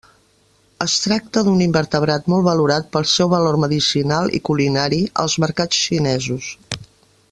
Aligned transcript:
Es 0.85 0.93
tracta 1.01 1.43
d'un 1.47 1.59
invertebrat 1.65 2.25
molt 2.33 2.47
valorat 2.49 2.89
pel 2.97 3.07
seu 3.13 3.31
valor 3.35 3.61
medicinal 3.67 4.35
i 4.39 4.43
culinari 4.51 5.01
als 5.25 5.41
mercats 5.45 5.85
xinesos. 5.87 6.53